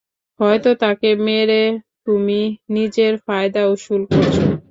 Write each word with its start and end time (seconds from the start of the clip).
হয়ত 0.39 0.65
তাকে 0.81 1.09
মেরে 1.25 1.61
তুমি 2.05 2.39
নিজের 2.69 3.13
ফায়দা 3.25 3.61
উশুল 3.73 4.01
করছো? 4.09 4.45